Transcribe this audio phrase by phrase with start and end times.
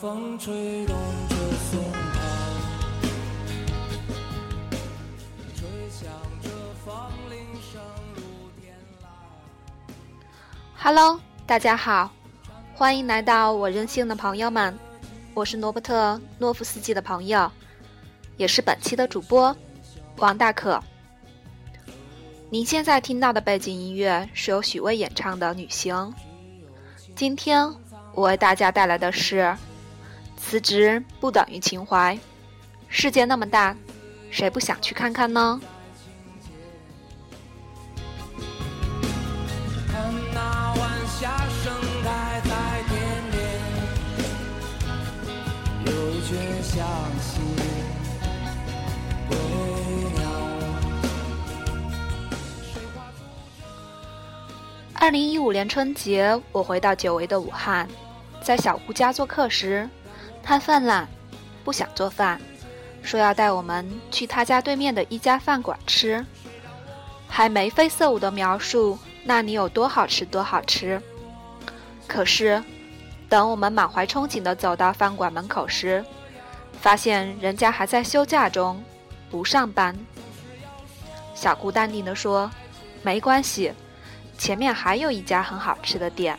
[0.00, 0.96] 风吹动
[1.28, 1.34] 着
[1.72, 2.20] 松涛，
[5.56, 6.08] 吹响
[6.40, 6.48] 着
[6.84, 6.94] 风
[7.28, 7.38] 铃
[7.72, 7.82] 声
[8.14, 8.22] 如
[8.60, 9.08] 天籁。
[10.76, 12.12] Hello，大家好，
[12.76, 14.78] 欢迎来到我任性的朋友们，
[15.34, 17.50] 我是罗伯特诺夫斯基的朋友，
[18.36, 19.56] 也是本期的主播
[20.18, 20.80] 王大可。
[22.50, 25.92] 您现在听到的背景音乐是由许巍演唱的《旅行》。
[27.16, 27.68] 今天
[28.14, 29.56] 我为大家带来的是：
[30.38, 32.18] 辞职不等于情怀，
[32.88, 33.76] 世界那么大，
[34.30, 35.60] 谁不想去看看呢？
[39.92, 42.50] 看那晚霞盛开在
[42.88, 42.96] 天
[43.30, 43.38] 边，
[45.84, 46.86] 有一群向
[47.20, 47.40] 西
[49.28, 49.36] 归
[50.14, 50.22] 鸟。
[54.94, 57.86] 二零一五年春节，我回到久违的武汉，
[58.42, 59.86] 在小姑家做客时，
[60.42, 61.08] 他犯懒，
[61.64, 62.40] 不想做饭，
[63.02, 66.24] 说要带我们去他家对面的一家饭馆吃，
[67.28, 71.00] 还眉飞色舞的描述那里有多好吃多好吃。
[72.06, 72.62] 可是，
[73.28, 76.04] 等我们满怀憧憬地走到饭馆门口时，
[76.80, 78.82] 发现人家还在休假中，
[79.30, 79.94] 不上班。
[81.34, 82.50] 小姑淡定地说
[83.02, 83.72] ：“没关系。”
[84.38, 86.38] 前面还有一家很好吃的店，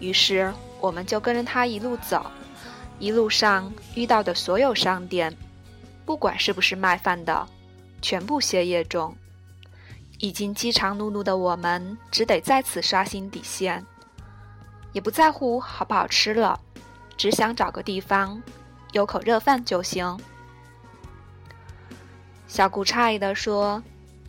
[0.00, 2.26] 于是我们就跟着他一路走，
[2.98, 5.34] 一路上遇到的所有商店，
[6.04, 7.46] 不管是不是卖饭的，
[8.02, 9.14] 全部歇业中。
[10.18, 13.84] 已经饥肠辘辘的我们，只得再次刷新底线，
[14.92, 16.58] 也不在乎好不好吃了，
[17.16, 18.42] 只想找个地方
[18.90, 20.18] 有口热饭就行。
[22.48, 23.80] 小谷诧异地说：“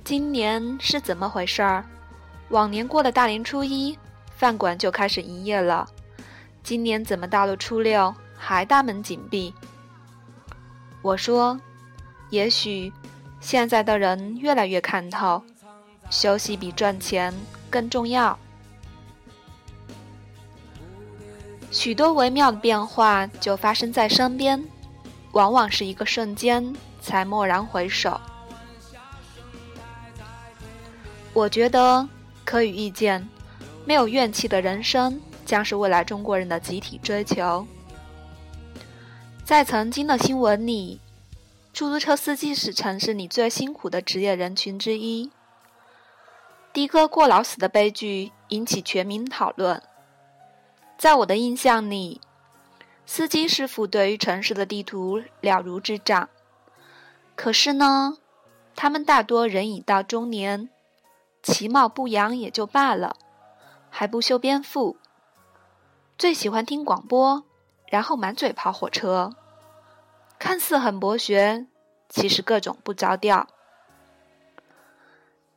[0.05, 1.83] 今年是怎么回事儿？”
[2.49, 3.97] 往年过了大年初一，
[4.35, 5.89] 饭馆就开始营业了。
[6.61, 9.53] 今年怎么到了初六还大门紧闭？
[11.01, 11.59] 我说，
[12.29, 12.91] 也许
[13.41, 15.43] 现在的人越来越看透，
[16.09, 17.33] 休息比赚钱
[17.69, 18.39] 更重要。
[21.69, 24.63] 许多微妙的变化就发生在身边，
[25.33, 28.19] 往往是一个瞬间才蓦然回首。
[31.33, 32.07] 我觉得。
[32.45, 33.29] 可以预见，
[33.85, 37.63] 没有怨气的人生将是未来中国人的集体追求。
[39.49, 41.01] 在曾经的新闻里，
[41.73, 45.31] 出租车司机是城市里最辛苦的职业人群之一。
[46.71, 49.81] 的哥过劳死的悲剧引起全民讨论。
[50.99, 52.21] 在我的印象里，
[53.07, 56.29] 司机师傅对于城市的地图了如指掌。
[57.35, 58.19] 可是呢，
[58.75, 60.69] 他们大多人已到中年。
[61.41, 63.15] 其貌不扬也就罢了，
[63.89, 64.97] 还不修边幅。
[66.19, 67.43] 最喜欢听广播，
[67.87, 69.33] 然后满嘴跑火车，
[70.39, 71.67] 看似很博学，
[72.07, 73.45] 其实各种不着调。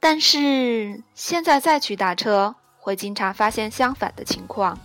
[0.01, 4.77] 但是现在再去打车，会经常发现相反的情况。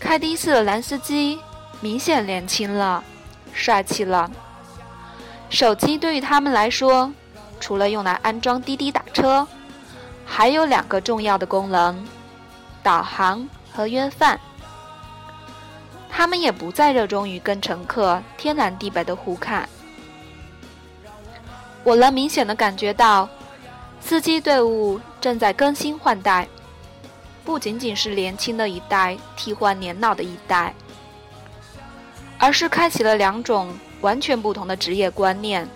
[0.00, 1.38] 开的士的男司机
[1.80, 3.02] 明显年轻了，
[3.52, 4.28] 帅气了。
[5.48, 7.12] 手机对于他们来说，
[7.60, 9.46] 除了用来安装滴滴打车。
[10.24, 12.04] 还有两个重要的功能：
[12.82, 14.40] 导航和约饭。
[16.22, 19.68] 他们也不再热衷于跟乘客天南地北的互看。
[21.82, 23.28] 我能明显的感觉到，
[24.00, 26.46] 司机队伍正在更新换代，
[27.44, 30.72] 不仅仅是年轻的一代替换年老的一代，
[32.38, 35.68] 而是开启了两种完全不同的职业观念。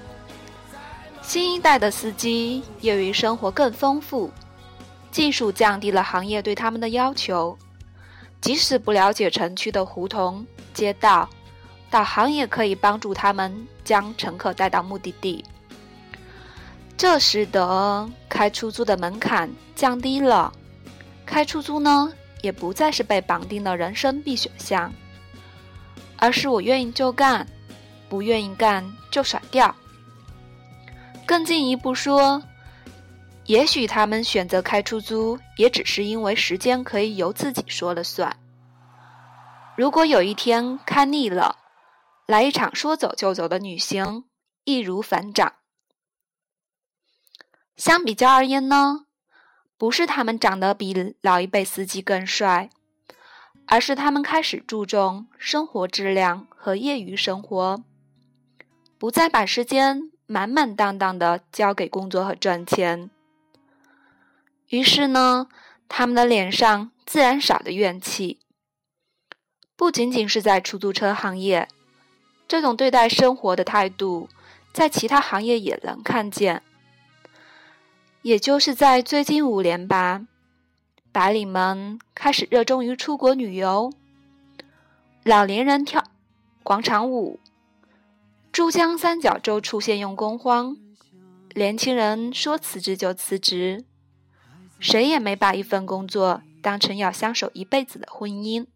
[1.23, 4.31] 新一代的司机业余生活更丰富，
[5.11, 7.59] 技术降低了行业对他们的要求。
[8.41, 11.29] 即使不了解城区的胡同街道，
[11.91, 15.45] 导航也可以帮助他们将乘客带到目的地。
[16.97, 20.53] 这使得开出租的门槛降低了，
[21.27, 24.93] 开出租呢也不再是被绑定的人生必选项，
[26.17, 27.47] 而是我愿意就干，
[28.09, 29.75] 不愿意干就甩掉。
[31.27, 32.43] 更进一步说，
[33.47, 38.37] 也许他们选择开出租，也只是因为时间可以由自己说了算。
[39.77, 41.57] 如果有一天开腻了，
[42.27, 44.25] 来一场说走就走的旅行，
[44.65, 45.53] 易如反掌。
[47.77, 49.07] 相比较而言呢，
[49.79, 52.71] 不是他们长得比老一辈司机更帅，
[53.67, 57.85] 而是他们开始注重生活质量和业余生活，
[58.99, 63.11] 不再把时间满满当当的交给工作和赚钱。
[64.69, 65.49] 于是呢，
[65.89, 68.41] 他们的脸上自然少了怨气。
[69.77, 71.69] 不仅仅是在出租车行业，
[72.49, 74.29] 这种对待生活的态度，
[74.73, 76.63] 在其他行业也能看见。
[78.23, 80.23] 也就是在最近五年吧，
[81.13, 83.93] 白领们开始热衷于出国旅游，
[85.23, 86.03] 老年人跳
[86.65, 87.39] 广场舞，
[88.51, 90.77] 珠江三角洲出现用工荒，
[91.55, 93.85] 年轻人说辞职就辞职，
[94.79, 98.67] 谁也没把一份工作当成要相守一辈子的婚姻。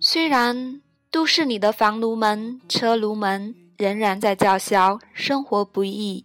[0.00, 0.80] 虽然
[1.10, 3.54] 都市里的房奴们、车奴们。
[3.78, 6.24] 仍然在叫嚣生活不易，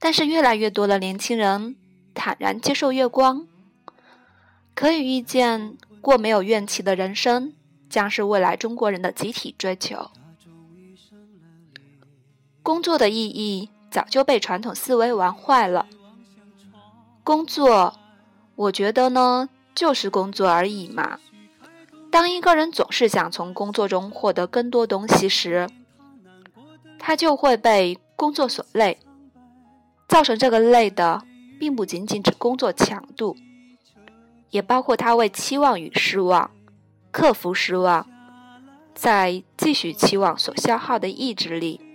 [0.00, 1.76] 但是越来越多的年轻人
[2.12, 3.46] 坦然接受月光。
[4.74, 7.52] 可以预见，过没有怨气的人生
[7.88, 10.10] 将是未来中国人的集体追求。
[12.64, 15.86] 工作的意义早就被传统思维玩坏了。
[17.22, 17.94] 工作，
[18.56, 21.18] 我觉得呢，就是工作而已嘛。
[22.10, 25.68] 当一个人总是想从工作中获得更多东西时，
[26.98, 28.98] 他就会被工作所累，
[30.08, 31.22] 造成这个累的，
[31.60, 33.36] 并不仅仅指工作强度，
[34.50, 36.50] 也包括他为期望与失望、
[37.10, 38.06] 克服失望，
[38.94, 41.91] 在继续期望所消耗的意志力。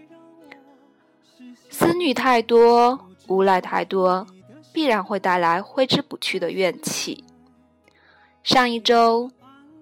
[1.69, 4.25] 思虑太多，无赖太多，
[4.73, 7.23] 必然会带来挥之不去的怨气。
[8.43, 9.31] 上一周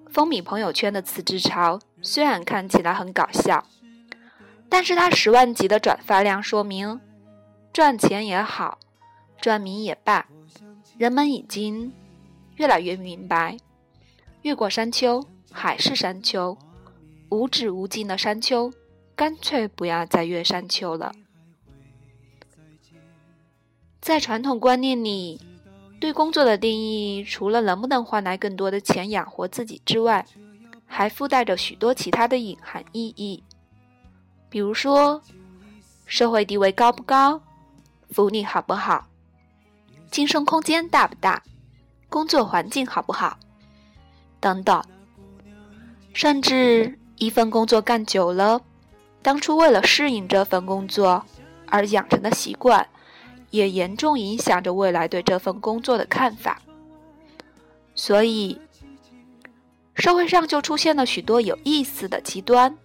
[0.09, 3.65] 风靡朋友圈的辞职潮，虽然看起来很搞笑。
[4.67, 6.99] 但是他十万级的转发量说明，
[7.71, 8.79] 赚钱也好，
[9.39, 10.25] 赚名也罢，
[10.97, 11.93] 人们已经
[12.55, 13.57] 越来越明白，
[14.41, 16.57] 越过山丘还是山丘，
[17.29, 18.73] 无止无尽的山丘，
[19.15, 21.13] 干脆不要再越山丘了。
[24.05, 25.41] 在传统观念里，
[25.99, 30.23] 对工作的定义，除了能不能换来更多的钱养活自己之外，
[30.85, 33.43] 还附带着许多其他的隐含意义。
[34.47, 35.19] 比如说，
[36.05, 37.41] 社会地位高不高，
[38.11, 39.07] 福利好不好，
[40.11, 41.41] 晋升空间大不大，
[42.07, 43.39] 工作环境好不好，
[44.39, 44.83] 等等。
[46.13, 48.61] 甚至一份工作干久了，
[49.23, 51.25] 当初为了适应这份工作
[51.65, 52.87] 而养成的习惯，
[53.55, 56.61] 也严重影响着未来对这份工作的看法。
[57.95, 58.59] 所以，
[59.95, 62.77] 社会上就出现了许多有意思的极端。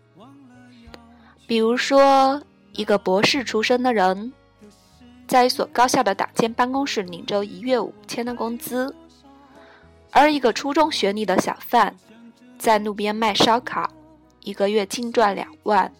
[1.47, 2.41] 比如说，
[2.73, 4.33] 一个博士出身的人，
[5.27, 8.95] 在一所高校的党建办公室领着一月五千的工资，
[10.13, 11.97] 而一个初中学历的小贩，
[12.57, 13.91] 在路边卖烧烤，
[14.45, 15.93] 一个月净赚两万。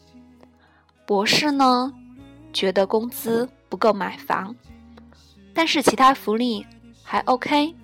[1.05, 1.93] 博士呢，
[2.53, 4.55] 觉得工资不够买房，
[5.55, 6.67] 但是其他福利
[7.03, 7.75] 还 OK。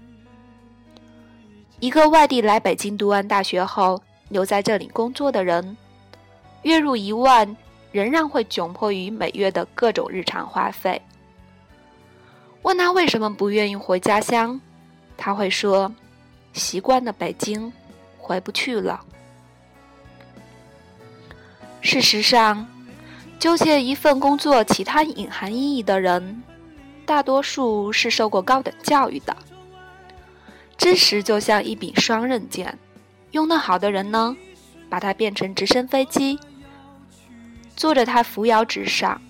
[1.81, 5.77] 一个外地来北京读完大学后留在这里工作的人。
[6.63, 7.57] 月入一万，
[7.93, 11.01] 仍然会窘迫于每月的各种日常花费。
[12.63, 14.61] 问他为什么不愿意回家乡，
[15.17, 15.93] 他会说
[16.53, 17.73] ：“习惯了北京，
[18.19, 19.05] 回不去了。”
[21.81, 22.67] 事实上，
[23.39, 26.43] 纠结一份工作其他隐含意义的人，
[27.05, 29.37] 大多数是受过高等教育的。
[30.79, 32.79] 知识就像一柄双刃剑，
[33.33, 34.37] 用得好的人呢，
[34.89, 36.39] 把它变成直升飞机。
[37.77, 39.21] 坐着它扶摇直上，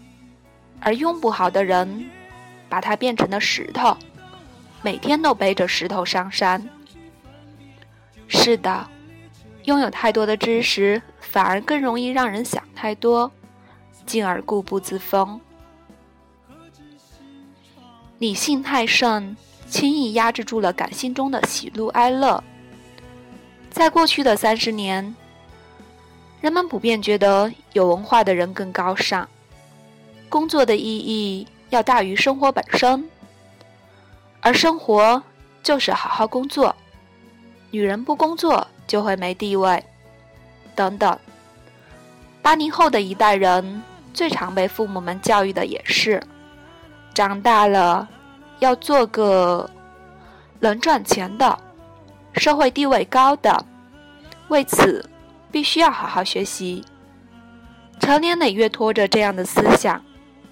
[0.80, 2.08] 而用不好的人，
[2.68, 3.96] 把它变成了石头，
[4.82, 6.68] 每天都背着石头上山。
[8.28, 8.88] 是的，
[9.64, 13.30] 拥有太多的知识，反而更容易让人想太多，
[14.06, 15.40] 进而固步自封。
[18.18, 19.36] 理性太盛，
[19.68, 22.42] 轻易压制住了感性中的喜怒哀乐。
[23.70, 25.14] 在过去的三十年。
[26.42, 29.26] 人们普遍觉得有文化的人更高尚，
[30.28, 33.08] 工作的意义要大于生活本身，
[34.40, 35.20] 而生活
[35.62, 36.76] 就是好好工作。
[37.70, 39.82] 女人不工作就会没地位，
[40.74, 41.18] 等等。
[42.42, 43.82] 八零后的一代人
[44.16, 46.20] 最常被父母们教育的也是，
[47.14, 48.08] 长大了
[48.58, 49.70] 要做个
[50.60, 51.58] 能赚钱的、
[52.32, 53.64] 社会地位高的，
[54.48, 55.08] 为此。
[55.48, 56.84] 必须要好好学习，
[57.98, 60.04] 成年累月拖着这样的思想，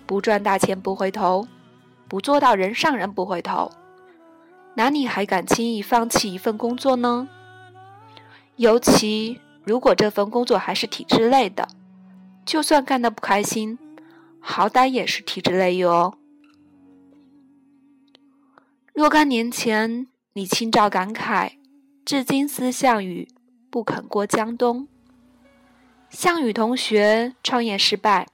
[0.06, 1.46] 不赚大钱不回头，
[2.08, 3.70] 不做到人上人不回头，
[4.74, 7.28] 哪里还敢轻易放弃一份工作呢？
[8.56, 11.68] 尤其如果这份工作还是体制内的，
[12.44, 13.78] 就算干得不开心，
[14.40, 16.18] 好歹也是体制内哟。
[18.92, 21.58] 若干年前，李清照感慨，
[22.04, 23.28] 至今思项羽，
[23.70, 24.86] 不肯过江东。
[26.10, 28.28] 项羽同学创业失败，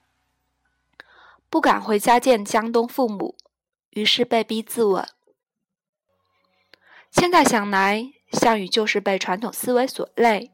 [1.48, 3.36] 不敢回家见江东父母，
[3.90, 5.06] 于是被逼自刎。
[7.10, 10.50] 现在想来，项羽就是被传统思维所累，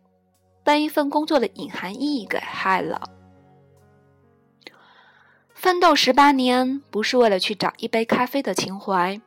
[0.63, 3.16] 被一份工作的隐含意义给害了。
[5.67, 9.21] 奋斗十八年，不是为了去找一杯咖啡的情怀。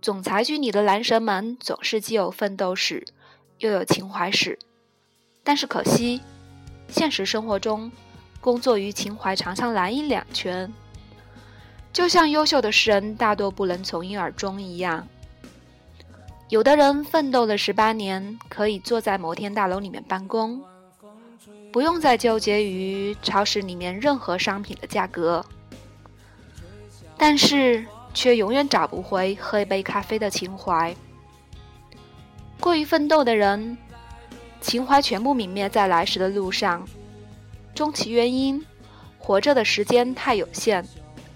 [0.00, 3.04] 总裁剧里的男神们总是既有奋斗史，
[3.58, 4.58] 又有情怀史，
[5.42, 6.22] 但是可惜，
[6.88, 7.92] 现实生活中，
[8.40, 10.72] 工作与情怀常常难以两全。
[11.92, 15.06] 就像优秀的诗人大多不能从一而终一样，
[16.48, 20.62] 有的人奋斗了十八年，可以坐在摩天大楼里面办公，
[21.74, 25.44] 不用再纠结于超市里面任何商品的价格，
[27.18, 27.84] 但是。
[28.16, 30.94] 却永远找不回喝一杯咖啡的情怀。
[32.60, 33.76] 过于奋斗的人，
[34.60, 36.86] 情怀全部泯灭在来时的路上。
[37.74, 38.64] 终其原因，
[39.18, 40.86] 活着的时间太有限，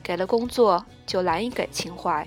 [0.04, 2.24] 给了工作就难以给情怀。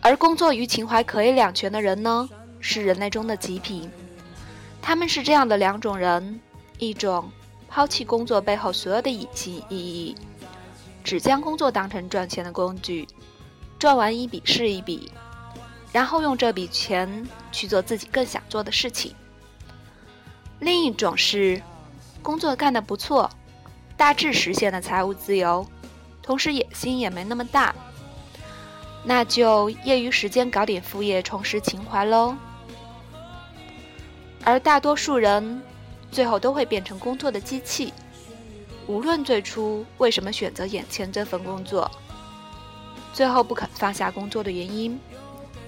[0.00, 3.88] 而工作与情怀可以两全的人呢，是人类中的极品。
[4.86, 6.38] 他们是这样的两种人：
[6.76, 7.30] 一种
[7.70, 10.14] 抛弃工作背后所有的隐性意义。
[11.02, 13.08] 只将工作当成赚钱的工具，
[13.78, 15.10] 赚完一笔是一笔，
[15.90, 19.14] 然后用这笔钱去做自己更想做的事情。
[20.60, 21.62] 另一种是，
[22.22, 23.30] 工作干得不错，
[23.96, 25.66] 大致实现了财务自由，
[26.22, 27.74] 同时野心也没那么大，
[29.02, 32.36] 那就业余时间搞点副业充实情怀喽。
[34.44, 35.62] 而大多数人，
[36.12, 37.92] 最后都会变成工作的机器。
[38.86, 41.90] 无论最初为什么选择眼前这份工作，
[43.14, 45.00] 最后不肯放下工作的原因，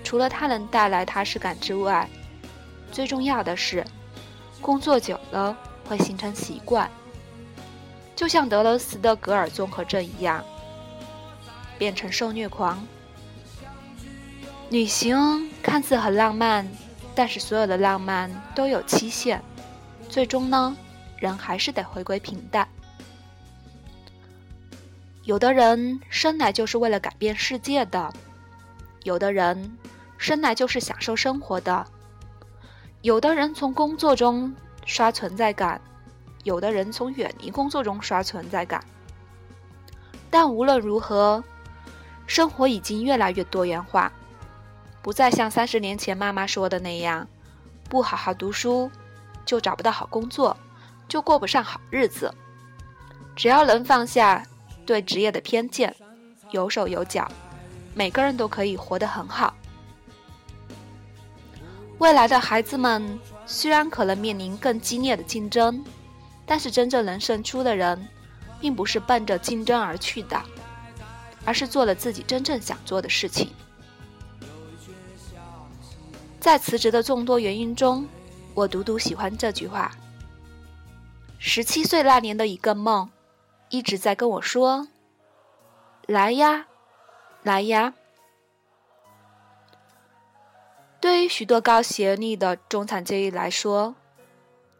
[0.05, 2.09] 除了它能带来踏实感之外，
[2.93, 3.83] 最重要的是，
[4.61, 5.57] 工作久了
[5.89, 6.91] 会形成习惯，
[8.15, 10.45] 就像德勒斯的格尔综合症一样，
[11.79, 12.87] 变成受虐狂。
[14.69, 16.69] 旅行看似很浪漫，
[17.17, 19.41] 但是所有的浪漫都有期限，
[20.07, 20.77] 最终呢，
[21.17, 22.69] 人还是得回归平淡。
[25.25, 28.13] 有的人生来就是为了改变世界的，
[29.03, 29.77] 有的人
[30.19, 31.87] 生来就是享受生活的，
[33.01, 34.55] 有的人从工作中
[34.85, 35.81] 刷存在感，
[36.45, 38.85] 有的人从远离工作中刷存在感。
[40.29, 41.43] 但无论如何，
[42.27, 44.13] 生活已经越来越多元化，
[45.07, 47.29] 不再像三十年前妈妈说的那样，
[47.89, 48.91] 不好好读书
[49.45, 50.57] 就找不到好工作，
[51.07, 52.35] 就过不上好日子。
[53.37, 54.45] 只要能放下。
[54.85, 55.95] 对职业的偏见，
[56.51, 57.31] 有手有脚，
[57.95, 59.55] 每个人都可以活得很好。
[61.99, 65.85] 未来的孩子们虽然可能面临更激烈的竞争，
[66.45, 68.09] 但是真正能胜出的人，
[68.61, 70.41] 并不是奔着竞争而去的，
[71.45, 73.51] 而是做了自己真正想做的事情。
[76.47, 78.07] 在辞职的众多原因中，
[78.55, 79.91] 我独独喜欢这句话：
[81.41, 83.11] 十七岁那年的一个梦。
[83.69, 84.87] 一直在跟我说
[86.07, 86.69] ：“来呀，
[87.43, 87.95] 来呀。”
[91.03, 93.97] 对于许多高学历的中产阶级来说，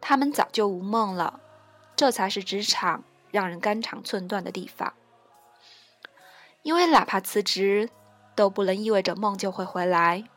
[0.01, 1.41] 他们早就无梦了。
[1.97, 4.95] 这才是职场让人肝肠寸断的地方。
[6.63, 7.91] 因为哪怕辞职，
[8.37, 10.29] 都不能意味着梦就会回来。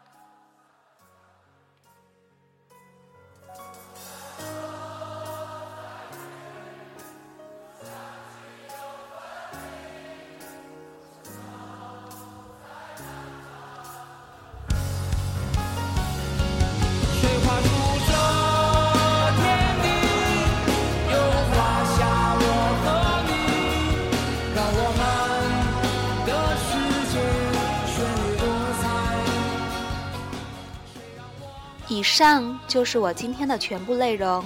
[32.20, 34.44] 上就是我今天的全部内容，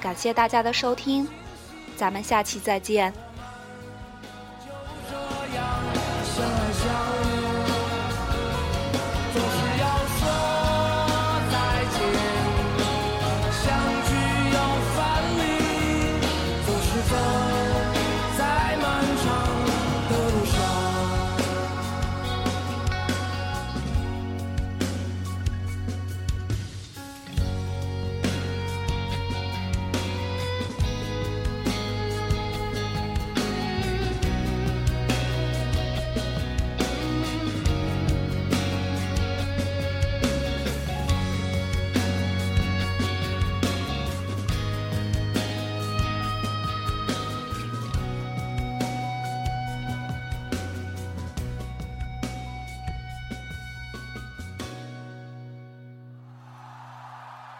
[0.00, 1.28] 感谢大家的收听，
[1.98, 3.12] 咱们下期再见。